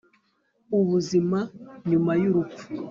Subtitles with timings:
[0.79, 1.39] ubuzima
[1.89, 2.63] nyuma y'urupfu